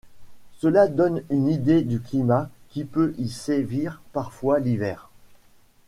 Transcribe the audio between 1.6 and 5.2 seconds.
du climat qui peut y sévir parfois l'hiver.